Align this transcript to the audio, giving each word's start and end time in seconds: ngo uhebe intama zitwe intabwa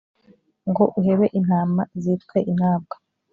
ngo 0.69 0.83
uhebe 0.99 1.27
intama 1.39 1.83
zitwe 2.03 2.37
intabwa 2.51 2.95